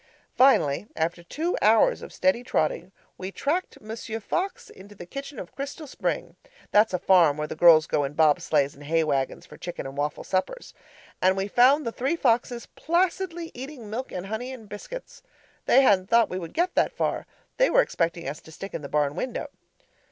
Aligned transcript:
Finally, 0.35 0.87
after 0.95 1.21
two 1.21 1.55
hours 1.61 2.01
of 2.01 2.11
steady 2.11 2.43
trotting, 2.43 2.91
we 3.19 3.31
tracked 3.31 3.79
Monsieur 3.79 4.19
Fox 4.19 4.67
into 4.71 4.95
the 4.95 5.05
kitchen 5.05 5.37
of 5.37 5.53
Crystal 5.53 5.85
Spring 5.85 6.35
(that's 6.71 6.91
a 6.91 6.97
farm 6.97 7.37
where 7.37 7.45
the 7.45 7.55
girls 7.55 7.85
go 7.85 8.03
in 8.03 8.13
bob 8.13 8.41
sleighs 8.41 8.73
and 8.73 8.85
hay 8.85 9.03
wagons 9.03 9.45
for 9.45 9.57
chicken 9.57 9.85
and 9.85 9.95
waffle 9.95 10.23
suppers) 10.23 10.73
and 11.21 11.37
we 11.37 11.47
found 11.47 11.85
the 11.85 11.91
three 11.91 12.15
foxes 12.15 12.65
placidly 12.75 13.51
eating 13.53 13.91
milk 13.91 14.11
and 14.11 14.25
honey 14.25 14.51
and 14.51 14.69
biscuits. 14.69 15.21
They 15.67 15.81
hadn't 15.83 16.09
thought 16.09 16.31
we 16.31 16.39
would 16.39 16.55
get 16.55 16.73
that 16.73 16.91
far; 16.97 17.27
they 17.57 17.69
were 17.69 17.83
expecting 17.83 18.27
us 18.27 18.41
to 18.41 18.51
stick 18.51 18.73
in 18.73 18.81
the 18.81 18.89
barn 18.89 19.13
window. 19.13 19.49